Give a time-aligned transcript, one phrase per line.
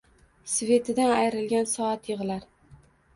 [0.53, 2.49] Svetidan ayrilgan soat yig‘lar